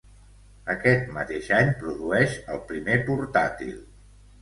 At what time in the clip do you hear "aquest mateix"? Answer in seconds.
0.73-1.51